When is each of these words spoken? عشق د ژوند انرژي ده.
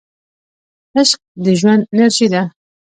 عشق 0.97 1.19
د 1.43 1.45
ژوند 1.59 1.81
انرژي 1.93 2.27
ده. 2.33 2.41